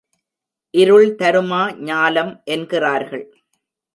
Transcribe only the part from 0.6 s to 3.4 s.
இருள் தருமா ஞாலம் என்கிறார்கள்.